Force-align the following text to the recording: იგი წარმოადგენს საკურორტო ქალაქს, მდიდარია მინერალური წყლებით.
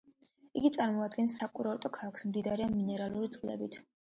იგი 0.61 0.71
წარმოადგენს 0.77 1.35
საკურორტო 1.41 1.93
ქალაქს, 1.99 2.27
მდიდარია 2.31 2.71
მინერალური 2.79 3.31
წყლებით. 3.37 3.79